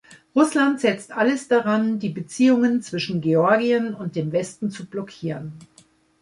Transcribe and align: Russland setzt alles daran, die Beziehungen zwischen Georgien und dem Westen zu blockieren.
Russland 0.35 0.79
setzt 0.81 1.11
alles 1.11 1.47
daran, 1.47 1.99
die 1.99 2.09
Beziehungen 2.09 2.81
zwischen 2.81 3.21
Georgien 3.21 3.93
und 3.93 4.15
dem 4.15 4.31
Westen 4.31 4.71
zu 4.71 4.87
blockieren. 4.87 5.53